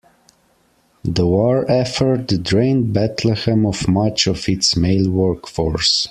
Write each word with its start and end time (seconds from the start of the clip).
The 1.03 1.27
war 1.27 1.69
effort 1.69 2.25
drained 2.41 2.91
Bethlehem 2.91 3.67
of 3.67 3.87
much 3.87 4.25
of 4.25 4.49
its 4.49 4.75
male 4.75 5.07
workforce. 5.11 5.99